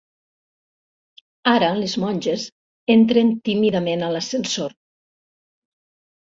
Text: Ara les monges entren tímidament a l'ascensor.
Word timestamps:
Ara 1.51 1.69
les 1.81 1.93
monges 2.05 2.47
entren 2.97 3.31
tímidament 3.51 4.03
a 4.03 4.13
l'ascensor. 4.17 4.77